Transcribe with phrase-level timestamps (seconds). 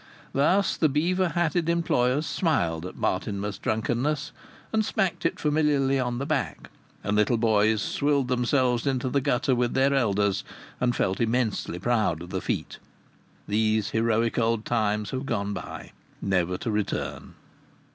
[0.33, 4.31] Thus the beaver hatted employers smiled at Martinmas drunkenness,
[4.73, 6.71] and smacked it familiarly on the back;
[7.03, 10.43] and little boys swilled themselves into the gutter with their elders,
[10.79, 12.79] and felt intensely proud of the feat.
[13.47, 17.35] These heroic old times have gone by, never to return.